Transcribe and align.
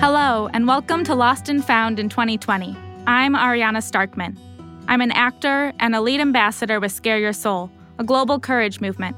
Hello, 0.00 0.48
and 0.54 0.66
welcome 0.66 1.04
to 1.04 1.14
Lost 1.14 1.50
and 1.50 1.62
Found 1.62 1.98
in 1.98 2.08
2020. 2.08 2.74
I'm 3.06 3.34
Ariana 3.34 3.82
Starkman. 3.82 4.34
I'm 4.88 5.02
an 5.02 5.10
actor 5.10 5.74
and 5.78 5.94
a 5.94 6.00
lead 6.00 6.22
ambassador 6.22 6.80
with 6.80 6.90
Scare 6.90 7.18
Your 7.18 7.34
Soul, 7.34 7.70
a 7.98 8.04
global 8.04 8.40
courage 8.40 8.80
movement. 8.80 9.14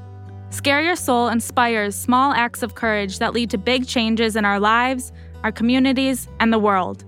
Scare 0.49 0.81
Your 0.81 0.97
Soul 0.97 1.29
inspires 1.29 1.95
small 1.95 2.33
acts 2.33 2.63
of 2.63 2.75
courage 2.75 3.19
that 3.19 3.31
lead 3.33 3.49
to 3.51 3.57
big 3.57 3.87
changes 3.87 4.35
in 4.35 4.43
our 4.43 4.59
lives, 4.59 5.13
our 5.45 5.53
communities, 5.53 6.27
and 6.41 6.51
the 6.51 6.59
world. 6.59 7.05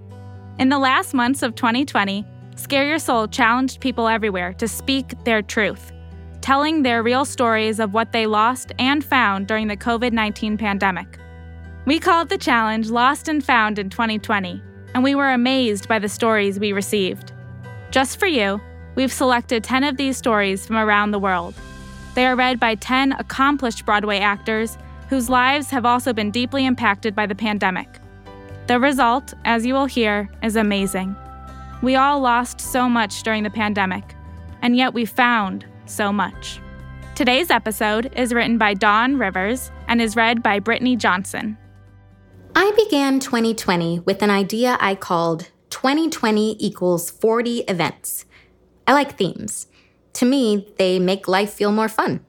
In 0.57 0.69
the 0.69 0.79
last 0.79 1.13
months 1.13 1.43
of 1.43 1.55
2020, 1.55 2.23
Scare 2.55 2.87
Your 2.87 2.97
Soul 2.97 3.27
challenged 3.27 3.81
people 3.81 4.07
everywhere 4.07 4.53
to 4.53 4.69
speak 4.69 5.21
their 5.25 5.41
truth, 5.41 5.91
telling 6.39 6.81
their 6.81 7.03
real 7.03 7.25
stories 7.25 7.81
of 7.81 7.93
what 7.93 8.13
they 8.13 8.25
lost 8.25 8.71
and 8.79 9.03
found 9.03 9.47
during 9.47 9.67
the 9.67 9.75
COVID 9.75 10.13
19 10.13 10.57
pandemic. 10.57 11.19
We 11.85 11.99
called 11.99 12.29
the 12.29 12.37
challenge 12.39 12.89
Lost 12.89 13.27
and 13.27 13.45
Found 13.45 13.77
in 13.77 13.91
2020, 13.91 14.59
and 14.95 15.03
we 15.03 15.13
were 15.13 15.29
amazed 15.29 15.87
by 15.87 15.99
the 15.99 16.09
stories 16.09 16.59
we 16.59 16.73
received. 16.73 17.31
Just 17.91 18.19
for 18.19 18.25
you, 18.25 18.59
we've 18.95 19.13
selected 19.13 19.63
10 19.63 19.83
of 19.83 19.95
these 19.95 20.17
stories 20.17 20.65
from 20.65 20.77
around 20.77 21.11
the 21.11 21.19
world. 21.19 21.53
They 22.15 22.25
are 22.25 22.35
read 22.35 22.59
by 22.59 22.73
10 22.73 23.11
accomplished 23.11 23.85
Broadway 23.85 24.17
actors 24.17 24.79
whose 25.09 25.29
lives 25.29 25.69
have 25.69 25.85
also 25.85 26.11
been 26.11 26.31
deeply 26.31 26.65
impacted 26.65 27.13
by 27.13 27.27
the 27.27 27.35
pandemic. 27.35 27.99
The 28.65 28.79
result, 28.79 29.35
as 29.45 29.63
you 29.63 29.75
will 29.75 29.85
hear, 29.85 30.27
is 30.41 30.55
amazing. 30.55 31.15
We 31.83 31.95
all 31.97 32.19
lost 32.19 32.59
so 32.59 32.89
much 32.89 33.21
during 33.21 33.43
the 33.43 33.51
pandemic, 33.51 34.15
and 34.63 34.75
yet 34.75 34.95
we 34.95 35.05
found 35.05 35.67
so 35.85 36.11
much. 36.11 36.59
Today's 37.13 37.51
episode 37.51 38.11
is 38.15 38.33
written 38.33 38.57
by 38.57 38.73
Dawn 38.73 39.19
Rivers 39.19 39.69
and 39.87 40.01
is 40.01 40.15
read 40.15 40.41
by 40.41 40.57
Brittany 40.57 40.95
Johnson. 40.95 41.59
I 42.57 42.71
began 42.71 43.19
2020 43.19 43.99
with 43.99 44.21
an 44.21 44.29
idea 44.29 44.77
I 44.79 44.95
called 44.95 45.51
2020 45.71 46.55
equals 46.65 47.09
40 47.09 47.59
events. 47.67 48.23
I 48.87 48.93
like 48.93 49.17
themes. 49.17 49.67
To 50.13 50.25
me, 50.25 50.73
they 50.77 50.97
make 50.97 51.27
life 51.27 51.51
feel 51.51 51.73
more 51.73 51.89
fun. 51.89 52.25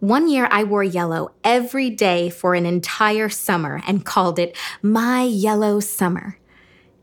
One 0.00 0.28
year, 0.28 0.48
I 0.50 0.64
wore 0.64 0.82
yellow 0.82 1.30
every 1.44 1.88
day 1.88 2.30
for 2.30 2.56
an 2.56 2.66
entire 2.66 3.28
summer 3.28 3.80
and 3.86 4.04
called 4.04 4.40
it 4.40 4.56
My 4.82 5.22
Yellow 5.22 5.78
Summer. 5.78 6.36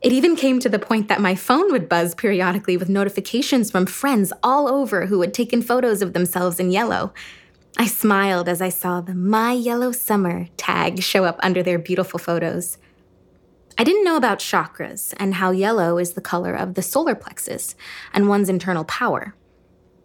It 0.02 0.12
even 0.12 0.36
came 0.36 0.60
to 0.60 0.68
the 0.68 0.78
point 0.78 1.08
that 1.08 1.22
my 1.22 1.36
phone 1.36 1.72
would 1.72 1.88
buzz 1.88 2.16
periodically 2.16 2.76
with 2.76 2.90
notifications 2.90 3.72
from 3.72 3.86
friends 3.86 4.34
all 4.44 4.68
over 4.68 5.06
who 5.06 5.22
had 5.22 5.34
taken 5.34 5.62
photos 5.62 6.02
of 6.02 6.12
themselves 6.12 6.60
in 6.60 6.70
yellow. 6.70 7.14
I 7.78 7.88
smiled 7.88 8.48
as 8.48 8.62
I 8.62 8.70
saw 8.70 9.02
the 9.02 9.14
My 9.14 9.52
Yellow 9.52 9.92
Summer 9.92 10.48
tag 10.56 11.04
show 11.04 11.26
up 11.26 11.38
under 11.44 11.62
their 11.62 11.78
beautiful 11.78 12.18
photos. 12.18 12.78
I 13.78 13.84
didn't 13.84 14.06
know 14.06 14.16
about 14.16 14.40
chakras 14.40 15.14
and 15.18 15.36
how 15.36 15.52
yellow 15.52 15.98
is 15.98 16.14
the 16.14 16.22
color 16.22 16.54
of 16.54 16.76
the 16.76 16.82
solar 16.82 17.16
plexus 17.16 17.76
and 18.14 18.30
one's 18.30 18.48
internal 18.48 18.86
power. 18.86 19.36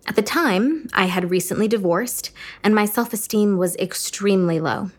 At 0.05 0.17
the 0.17 0.23
time, 0.23 0.89
I 0.93 1.05
had 1.05 1.31
recently 1.31 1.69
divorced 1.69 2.33
and 2.65 2.75
my 2.75 2.87
self 2.87 3.13
esteem 3.13 3.57
was 3.57 3.77
extremely 3.77 4.59
low. 4.59 4.91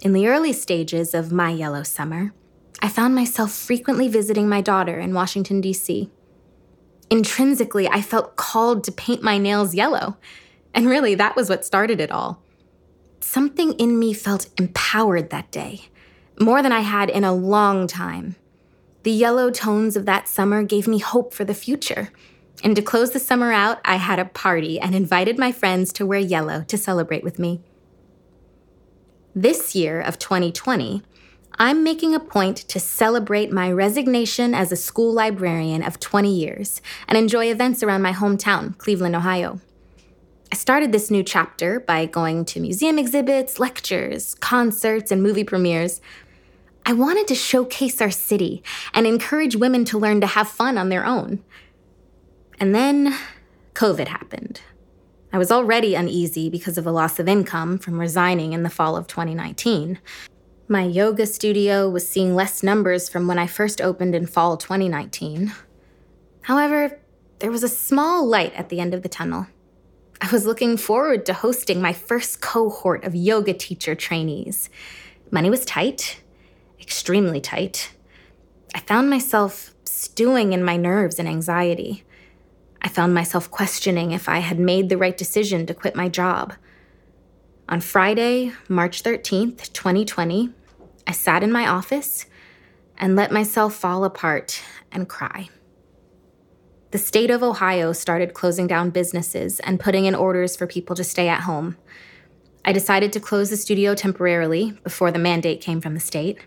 In 0.00 0.14
the 0.14 0.26
early 0.26 0.54
stages 0.54 1.12
of 1.12 1.32
my 1.32 1.50
yellow 1.50 1.82
summer, 1.82 2.32
I 2.80 2.88
found 2.88 3.14
myself 3.14 3.52
frequently 3.52 4.08
visiting 4.08 4.48
my 4.48 4.62
daughter 4.62 4.98
in 4.98 5.12
Washington, 5.12 5.60
D.C. 5.60 6.10
Intrinsically, 7.10 7.86
I 7.88 8.00
felt 8.00 8.36
called 8.36 8.84
to 8.84 8.92
paint 8.92 9.22
my 9.22 9.36
nails 9.36 9.74
yellow 9.74 10.16
and 10.74 10.86
really, 10.86 11.14
that 11.14 11.36
was 11.36 11.48
what 11.48 11.64
started 11.64 12.00
it 12.00 12.10
all. 12.10 12.42
Something 13.20 13.72
in 13.74 13.98
me 13.98 14.12
felt 14.12 14.48
empowered 14.58 15.30
that 15.30 15.50
day, 15.50 15.82
more 16.38 16.62
than 16.62 16.72
I 16.72 16.80
had 16.80 17.08
in 17.08 17.24
a 17.24 17.32
long 17.32 17.86
time. 17.86 18.36
The 19.04 19.10
yellow 19.10 19.50
tones 19.50 19.96
of 19.96 20.06
that 20.06 20.28
summer 20.28 20.62
gave 20.62 20.88
me 20.88 20.98
hope 20.98 21.32
for 21.32 21.44
the 21.44 21.54
future. 21.54 22.10
And 22.62 22.74
to 22.76 22.82
close 22.82 23.10
the 23.10 23.18
summer 23.18 23.52
out, 23.52 23.78
I 23.84 23.96
had 23.96 24.18
a 24.18 24.24
party 24.24 24.80
and 24.80 24.94
invited 24.94 25.38
my 25.38 25.52
friends 25.52 25.92
to 25.94 26.06
wear 26.06 26.18
yellow 26.18 26.64
to 26.64 26.78
celebrate 26.78 27.22
with 27.22 27.38
me. 27.38 27.60
This 29.34 29.74
year 29.74 30.00
of 30.00 30.18
2020, 30.18 31.02
I'm 31.58 31.84
making 31.84 32.14
a 32.14 32.20
point 32.20 32.56
to 32.56 32.80
celebrate 32.80 33.52
my 33.52 33.70
resignation 33.70 34.54
as 34.54 34.72
a 34.72 34.76
school 34.76 35.12
librarian 35.12 35.82
of 35.82 36.00
20 36.00 36.34
years 36.34 36.80
and 37.06 37.16
enjoy 37.16 37.46
events 37.46 37.82
around 37.82 38.02
my 38.02 38.12
hometown, 38.12 38.76
Cleveland, 38.78 39.14
Ohio. 39.14 39.60
I 40.54 40.56
started 40.56 40.92
this 40.92 41.10
new 41.10 41.24
chapter 41.24 41.80
by 41.80 42.06
going 42.06 42.44
to 42.44 42.60
museum 42.60 42.96
exhibits, 42.96 43.58
lectures, 43.58 44.36
concerts, 44.36 45.10
and 45.10 45.20
movie 45.20 45.42
premieres. 45.42 46.00
I 46.86 46.92
wanted 46.92 47.26
to 47.26 47.34
showcase 47.34 48.00
our 48.00 48.12
city 48.12 48.62
and 48.92 49.04
encourage 49.04 49.56
women 49.56 49.84
to 49.86 49.98
learn 49.98 50.20
to 50.20 50.28
have 50.28 50.46
fun 50.46 50.78
on 50.78 50.90
their 50.90 51.04
own. 51.04 51.42
And 52.60 52.72
then 52.72 53.18
COVID 53.74 54.06
happened. 54.06 54.60
I 55.32 55.38
was 55.38 55.50
already 55.50 55.96
uneasy 55.96 56.48
because 56.48 56.78
of 56.78 56.84
the 56.84 56.92
loss 56.92 57.18
of 57.18 57.26
income 57.26 57.76
from 57.76 57.98
resigning 57.98 58.52
in 58.52 58.62
the 58.62 58.70
fall 58.70 58.96
of 58.96 59.08
2019. 59.08 59.98
My 60.68 60.84
yoga 60.84 61.26
studio 61.26 61.90
was 61.90 62.08
seeing 62.08 62.36
less 62.36 62.62
numbers 62.62 63.08
from 63.08 63.26
when 63.26 63.40
I 63.40 63.48
first 63.48 63.80
opened 63.80 64.14
in 64.14 64.28
fall 64.28 64.56
2019. 64.56 65.52
However, 66.42 67.00
there 67.40 67.50
was 67.50 67.64
a 67.64 67.68
small 67.68 68.24
light 68.24 68.54
at 68.54 68.68
the 68.68 68.78
end 68.78 68.94
of 68.94 69.02
the 69.02 69.08
tunnel. 69.08 69.48
I 70.20 70.30
was 70.30 70.46
looking 70.46 70.76
forward 70.76 71.26
to 71.26 71.34
hosting 71.34 71.82
my 71.82 71.92
first 71.92 72.40
cohort 72.40 73.04
of 73.04 73.14
yoga 73.14 73.52
teacher 73.52 73.94
trainees. 73.94 74.70
Money 75.30 75.50
was 75.50 75.64
tight, 75.64 76.22
extremely 76.80 77.40
tight. 77.40 77.92
I 78.74 78.80
found 78.80 79.10
myself 79.10 79.74
stewing 79.84 80.52
in 80.52 80.64
my 80.64 80.76
nerves 80.76 81.18
and 81.18 81.28
anxiety. 81.28 82.04
I 82.80 82.88
found 82.88 83.14
myself 83.14 83.50
questioning 83.50 84.12
if 84.12 84.28
I 84.28 84.38
had 84.38 84.58
made 84.58 84.88
the 84.88 84.98
right 84.98 85.16
decision 85.16 85.66
to 85.66 85.74
quit 85.74 85.96
my 85.96 86.08
job. 86.08 86.54
On 87.68 87.80
Friday, 87.80 88.52
March 88.68 89.02
13th, 89.02 89.72
2020, 89.72 90.50
I 91.06 91.12
sat 91.12 91.42
in 91.42 91.50
my 91.50 91.66
office 91.66 92.26
and 92.96 93.16
let 93.16 93.32
myself 93.32 93.74
fall 93.74 94.04
apart 94.04 94.62
and 94.92 95.08
cry 95.08 95.48
the 96.94 96.98
state 96.98 97.28
of 97.28 97.42
Ohio 97.42 97.92
started 97.92 98.34
closing 98.34 98.68
down 98.68 98.90
businesses 98.90 99.58
and 99.58 99.80
putting 99.80 100.04
in 100.04 100.14
orders 100.14 100.54
for 100.54 100.64
people 100.64 100.94
to 100.94 101.02
stay 101.02 101.26
at 101.26 101.40
home. 101.40 101.76
I 102.64 102.72
decided 102.72 103.12
to 103.12 103.18
close 103.18 103.50
the 103.50 103.56
studio 103.56 103.96
temporarily 103.96 104.78
before 104.84 105.10
the 105.10 105.18
mandate 105.18 105.60
came 105.60 105.80
from 105.80 105.94
the 105.94 105.98
state. 105.98 106.38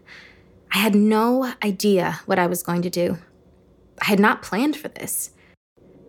I 0.71 0.77
had 0.77 0.95
no 0.95 1.51
idea 1.61 2.21
what 2.27 2.39
I 2.39 2.47
was 2.47 2.63
going 2.63 2.81
to 2.83 2.89
do. 2.89 3.17
I 4.01 4.05
had 4.05 4.21
not 4.21 4.41
planned 4.41 4.77
for 4.77 4.87
this. 4.87 5.31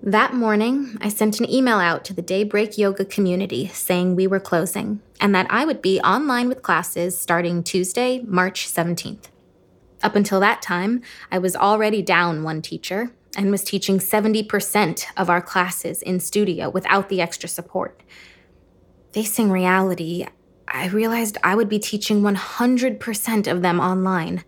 That 0.04 0.34
morning, 0.34 0.96
I 1.00 1.08
sent 1.08 1.40
an 1.40 1.50
email 1.50 1.78
out 1.78 2.04
to 2.04 2.14
the 2.14 2.22
Daybreak 2.22 2.78
Yoga 2.78 3.04
community 3.04 3.66
saying 3.66 4.14
we 4.14 4.28
were 4.28 4.38
closing 4.38 5.00
and 5.20 5.34
that 5.34 5.48
I 5.50 5.64
would 5.64 5.82
be 5.82 5.98
online 6.02 6.48
with 6.48 6.62
classes 6.62 7.18
starting 7.18 7.64
Tuesday, 7.64 8.20
March 8.20 8.68
17th. 8.68 9.30
Up 10.00 10.14
until 10.14 10.38
that 10.38 10.62
time, 10.62 11.02
I 11.32 11.38
was 11.38 11.56
already 11.56 12.02
down 12.02 12.44
one 12.44 12.62
teacher 12.62 13.10
and 13.36 13.50
was 13.50 13.62
teaching 13.62 13.98
70% 13.98 15.04
of 15.16 15.28
our 15.28 15.40
classes 15.40 16.02
in 16.02 16.20
studio 16.20 16.70
without 16.70 17.08
the 17.08 17.20
extra 17.20 17.48
support. 17.48 18.02
Facing 19.12 19.50
reality, 19.50 20.26
I 20.66 20.88
realized 20.88 21.38
I 21.42 21.54
would 21.54 21.68
be 21.68 21.78
teaching 21.78 22.22
100% 22.22 23.46
of 23.50 23.62
them 23.62 23.80
online. 23.80 24.44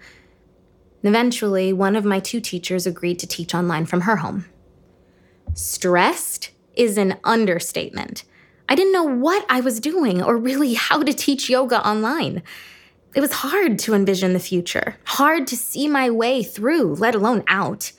Eventually, 1.03 1.73
one 1.73 1.97
of 1.97 2.05
my 2.05 2.21
two 2.21 2.41
teachers 2.41 2.87
agreed 2.87 3.19
to 3.21 3.27
teach 3.27 3.55
online 3.55 3.87
from 3.87 4.03
her 4.03 4.17
home. 4.17 4.47
Stressed 5.55 6.51
is 6.75 6.99
an 6.99 7.19
understatement. 7.25 8.25
I 8.69 8.75
didn't 8.75 8.93
know 8.93 9.05
what 9.05 9.45
I 9.49 9.61
was 9.61 9.81
doing 9.81 10.23
or 10.23 10.37
really 10.37 10.75
how 10.75 11.03
to 11.03 11.13
teach 11.13 11.51
yoga 11.51 11.87
online. 11.87 12.43
It 13.15 13.21
was 13.21 13.33
hard 13.33 13.79
to 13.81 13.95
envision 13.95 14.33
the 14.33 14.39
future, 14.39 14.97
hard 15.05 15.49
to 15.49 15.57
see 15.57 15.89
my 15.89 16.11
way 16.11 16.43
through, 16.43 16.95
let 16.95 17.15
alone 17.17 17.43
out. 17.49 17.93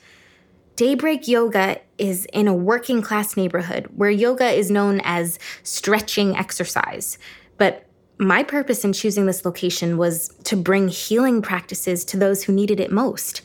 Daybreak 0.76 1.28
Yoga 1.28 1.80
is 1.98 2.26
in 2.32 2.48
a 2.48 2.54
working 2.54 3.02
class 3.02 3.36
neighborhood 3.36 3.88
where 3.94 4.10
yoga 4.10 4.50
is 4.50 4.70
known 4.70 5.00
as 5.04 5.38
stretching 5.62 6.36
exercise. 6.36 7.18
But 7.58 7.86
my 8.18 8.42
purpose 8.42 8.84
in 8.84 8.92
choosing 8.92 9.26
this 9.26 9.44
location 9.44 9.98
was 9.98 10.28
to 10.44 10.56
bring 10.56 10.88
healing 10.88 11.42
practices 11.42 12.04
to 12.06 12.16
those 12.16 12.44
who 12.44 12.52
needed 12.52 12.80
it 12.80 12.90
most. 12.90 13.42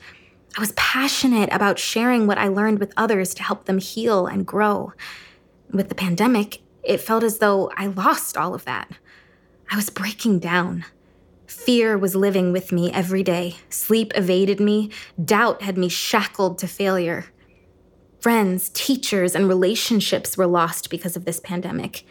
I 0.56 0.62
was 0.62 0.72
passionate 0.74 1.50
about 1.52 1.80
sharing 1.80 2.28
what 2.28 2.38
I 2.38 2.48
learned 2.48 2.80
with 2.80 2.94
others 2.96 3.34
to 3.36 3.44
help 3.44 3.66
them 3.66 3.80
heal 3.80 4.26
and 4.26 4.46
grow. 4.46 4.94
With 5.72 5.90
the 5.90 5.96
pandemic, 5.96 6.62
it 6.82 7.02
felt 7.02 7.24
as 7.24 7.40
though 7.40 7.70
I 7.76 7.88
lost 7.88 8.38
all 8.38 8.56
of 8.56 8.66
that. 8.66 8.90
I 9.70 9.76
was 9.76 9.90
breaking 9.90 10.40
down. 10.40 10.86
Fear 11.48 11.98
was 11.98 12.16
living 12.16 12.52
with 12.52 12.72
me 12.72 12.92
every 12.92 13.24
day. 13.24 13.56
Sleep 13.70 14.12
evaded 14.16 14.60
me. 14.60 14.92
Doubt 15.24 15.62
had 15.62 15.78
me 15.78 15.90
shackled 15.90 16.58
to 16.60 16.68
failure. 16.68 17.26
Friends, 18.20 18.70
teachers, 18.70 19.34
and 19.36 19.48
relationships 19.48 20.38
were 20.38 20.48
lost 20.48 20.90
because 20.90 21.16
of 21.16 21.26
this 21.26 21.40
pandemic. 21.40 22.06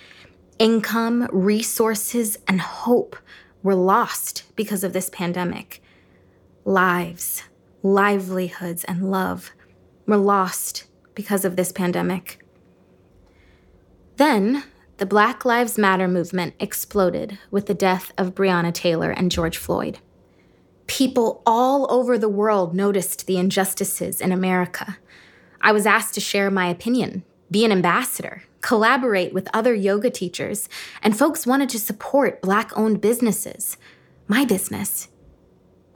Income, 0.59 1.29
resources, 1.33 2.39
and 2.49 2.61
hope 2.61 3.17
were 3.63 3.75
lost 3.75 4.45
because 4.57 4.83
of 4.83 4.93
this 4.95 5.11
pandemic. 5.11 5.83
lives, 6.67 7.45
livelihoods, 7.83 8.85
and 8.85 9.11
love 9.11 9.53
were 10.07 10.17
lost 10.17 10.85
because 11.15 11.45
of 11.45 11.57
this 11.57 11.73
pandemic. 11.73 12.45
Then, 14.17 14.65
the 14.99 15.07
Black 15.07 15.45
Lives 15.45 15.77
Matter 15.77 16.09
movement 16.09 16.55
exploded 16.59 17.39
with 17.51 17.67
the 17.67 17.75
death 17.75 18.13
of 18.17 18.35
Breonna 18.35 18.73
Taylor 18.73 19.11
and 19.11 19.31
George 19.31 19.59
Floyd. 19.59 19.99
People 20.87 21.43
all 21.45 21.87
over 21.93 22.17
the 22.17 22.29
world 22.29 22.75
noticed 22.75 23.27
the 23.27 23.37
injustices 23.37 24.21
in 24.21 24.33
America. 24.33 24.97
I 25.61 25.73
was 25.73 25.85
asked 25.85 26.15
to 26.15 26.21
share 26.21 26.51
my 26.51 26.69
opinion, 26.69 27.25
be 27.51 27.65
an 27.65 27.73
ambassador, 27.73 28.45
collaborate 28.63 29.35
with 29.35 29.49
other 29.53 29.75
yoga 29.75 30.11
teachers, 30.11 30.69
and 31.03 31.17
folks 31.17 31.47
wanted 31.47 31.69
to 31.71 31.79
support 31.79 32.41
Black 32.41 32.77
owned 32.77 33.01
businesses. 33.01 33.77
My 34.29 34.45
business. 34.45 35.09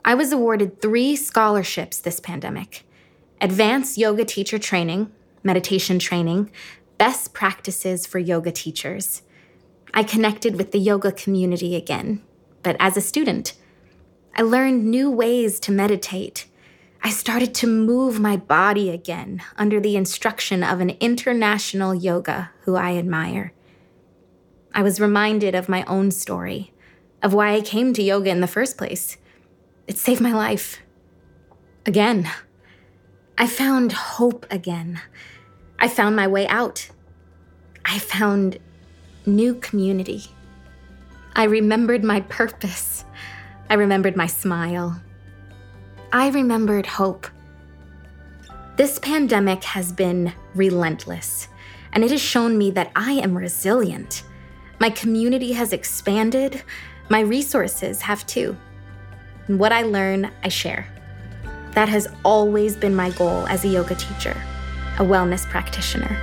I 0.04 0.14
was 0.14 0.32
awarded 0.32 0.80
three 0.80 1.16
scholarships 1.16 1.98
this 2.00 2.20
pandemic 2.20 2.84
advanced 3.42 3.96
yoga 3.96 4.22
teacher 4.22 4.58
training, 4.58 5.10
meditation 5.42 5.98
training, 5.98 6.50
best 7.00 7.32
practices 7.32 8.06
for 8.06 8.18
yoga 8.18 8.52
teachers. 8.52 9.22
I 9.94 10.02
connected 10.02 10.56
with 10.56 10.70
the 10.70 10.78
yoga 10.78 11.10
community 11.10 11.74
again, 11.74 12.22
but 12.62 12.76
as 12.78 12.94
a 12.94 13.00
student, 13.00 13.54
I 14.36 14.42
learned 14.42 14.84
new 14.84 15.10
ways 15.10 15.58
to 15.60 15.72
meditate. 15.72 16.46
I 17.02 17.08
started 17.08 17.54
to 17.54 17.66
move 17.66 18.20
my 18.20 18.36
body 18.36 18.90
again 18.90 19.42
under 19.56 19.80
the 19.80 19.96
instruction 19.96 20.62
of 20.62 20.80
an 20.80 20.90
international 21.00 21.94
yoga 21.94 22.50
who 22.64 22.76
I 22.76 22.98
admire. 22.98 23.54
I 24.74 24.82
was 24.82 25.00
reminded 25.00 25.54
of 25.54 25.70
my 25.70 25.84
own 25.84 26.10
story, 26.10 26.74
of 27.22 27.32
why 27.32 27.54
I 27.54 27.62
came 27.62 27.94
to 27.94 28.02
yoga 28.02 28.28
in 28.28 28.42
the 28.42 28.46
first 28.46 28.76
place. 28.76 29.16
It 29.86 29.96
saved 29.96 30.20
my 30.20 30.32
life. 30.32 30.80
Again. 31.86 32.30
I 33.38 33.46
found 33.46 33.92
hope 33.92 34.44
again. 34.50 35.00
I 35.80 35.88
found 35.88 36.14
my 36.14 36.26
way 36.26 36.46
out. 36.48 36.90
I 37.84 37.98
found 37.98 38.58
new 39.24 39.54
community. 39.54 40.24
I 41.34 41.44
remembered 41.44 42.04
my 42.04 42.20
purpose. 42.20 43.04
I 43.70 43.74
remembered 43.74 44.14
my 44.14 44.26
smile. 44.26 45.00
I 46.12 46.28
remembered 46.28 46.86
hope. 46.86 47.26
This 48.76 48.98
pandemic 48.98 49.64
has 49.64 49.92
been 49.92 50.32
relentless, 50.54 51.48
and 51.92 52.04
it 52.04 52.10
has 52.10 52.20
shown 52.20 52.58
me 52.58 52.70
that 52.72 52.90
I 52.94 53.12
am 53.12 53.36
resilient. 53.36 54.24
My 54.80 54.90
community 54.90 55.52
has 55.52 55.72
expanded, 55.72 56.62
my 57.08 57.20
resources 57.20 58.00
have 58.02 58.26
too. 58.26 58.56
And 59.46 59.58
what 59.58 59.72
I 59.72 59.82
learn, 59.82 60.30
I 60.42 60.48
share. 60.48 60.86
That 61.72 61.88
has 61.88 62.08
always 62.24 62.76
been 62.76 62.94
my 62.94 63.10
goal 63.10 63.46
as 63.46 63.64
a 63.64 63.68
yoga 63.68 63.94
teacher, 63.94 64.36
a 64.98 65.02
wellness 65.02 65.48
practitioner. 65.48 66.16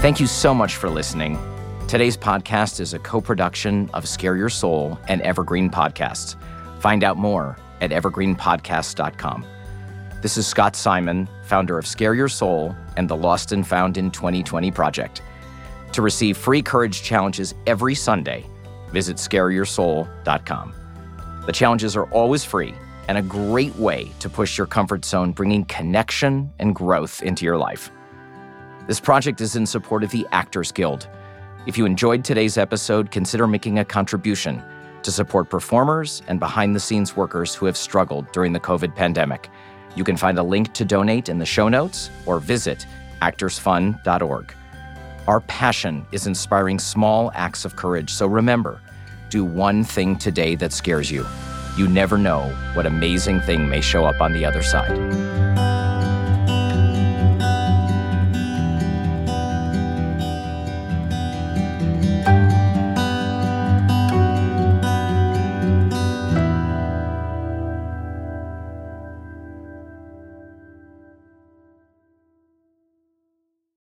Thank 0.00 0.20
you 0.20 0.26
so 0.26 0.54
much 0.54 0.76
for 0.76 0.88
listening. 0.88 1.38
Today's 1.88 2.16
podcast 2.16 2.80
is 2.80 2.94
a 2.94 2.98
co 2.98 3.20
production 3.20 3.90
of 3.94 4.06
Scare 4.06 4.36
Your 4.36 4.48
Soul 4.48 4.98
and 5.08 5.20
Evergreen 5.22 5.70
Podcasts. 5.70 6.36
Find 6.80 7.02
out 7.02 7.16
more 7.16 7.56
at 7.80 7.90
evergreenpodcast.com. 7.90 9.44
This 10.22 10.36
is 10.36 10.46
Scott 10.46 10.76
Simon, 10.76 11.28
founder 11.44 11.78
of 11.78 11.86
Scare 11.86 12.14
Your 12.14 12.28
Soul 12.28 12.76
and 12.96 13.08
the 13.08 13.16
Lost 13.16 13.52
and 13.52 13.66
Found 13.66 13.96
in 13.96 14.10
2020 14.10 14.70
project. 14.70 15.22
To 15.92 16.02
receive 16.02 16.36
free 16.36 16.62
courage 16.62 17.02
challenges 17.02 17.54
every 17.66 17.94
Sunday, 17.94 18.44
visit 18.92 19.16
scareyoursoul.com. 19.16 20.74
The 21.46 21.52
challenges 21.52 21.96
are 21.96 22.06
always 22.12 22.44
free 22.44 22.74
and 23.08 23.18
a 23.18 23.22
great 23.22 23.74
way 23.76 24.12
to 24.20 24.28
push 24.28 24.56
your 24.56 24.66
comfort 24.66 25.04
zone, 25.04 25.32
bringing 25.32 25.64
connection 25.64 26.52
and 26.58 26.74
growth 26.74 27.22
into 27.22 27.44
your 27.44 27.56
life. 27.56 27.90
This 28.86 29.00
project 29.00 29.40
is 29.40 29.56
in 29.56 29.66
support 29.66 30.04
of 30.04 30.10
the 30.10 30.26
Actors 30.30 30.70
Guild. 30.70 31.08
If 31.66 31.76
you 31.76 31.84
enjoyed 31.84 32.24
today's 32.24 32.56
episode, 32.56 33.10
consider 33.10 33.46
making 33.46 33.78
a 33.78 33.84
contribution 33.84 34.62
to 35.02 35.10
support 35.10 35.50
performers 35.50 36.22
and 36.28 36.38
behind 36.38 36.74
the 36.74 36.80
scenes 36.80 37.16
workers 37.16 37.54
who 37.54 37.66
have 37.66 37.76
struggled 37.76 38.30
during 38.32 38.52
the 38.52 38.60
COVID 38.60 38.94
pandemic. 38.94 39.50
You 39.96 40.04
can 40.04 40.16
find 40.16 40.38
a 40.38 40.42
link 40.42 40.72
to 40.74 40.84
donate 40.84 41.28
in 41.28 41.38
the 41.38 41.46
show 41.46 41.68
notes 41.68 42.10
or 42.26 42.38
visit 42.40 42.86
actorsfund.org. 43.22 44.54
Our 45.26 45.40
passion 45.40 46.06
is 46.12 46.26
inspiring 46.26 46.78
small 46.78 47.30
acts 47.34 47.64
of 47.64 47.76
courage, 47.76 48.10
so 48.10 48.26
remember, 48.26 48.80
do 49.28 49.44
one 49.44 49.84
thing 49.84 50.16
today 50.16 50.54
that 50.54 50.72
scares 50.72 51.10
you. 51.10 51.26
You 51.78 51.86
never 51.86 52.18
know 52.18 52.48
what 52.74 52.86
amazing 52.86 53.40
thing 53.42 53.68
may 53.68 53.80
show 53.80 54.04
up 54.04 54.20
on 54.20 54.32
the 54.32 54.44
other 54.44 54.64
side. 54.64 54.98